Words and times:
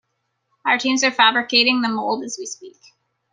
Our 0.65 0.79
teams 0.79 1.03
are 1.03 1.11
fabricating 1.11 1.81
the 1.83 1.87
mould 1.87 2.23
as 2.23 2.35
we 2.39 2.47
speak. 2.47 2.79